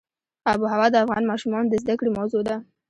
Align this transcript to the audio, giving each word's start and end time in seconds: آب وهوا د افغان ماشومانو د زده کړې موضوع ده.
آب 0.51 0.59
وهوا 0.63 0.87
د 0.91 0.95
افغان 1.03 1.23
ماشومانو 1.31 1.67
د 1.69 1.75
زده 1.83 1.93
کړې 1.99 2.09
موضوع 2.17 2.41
ده. 2.49 2.55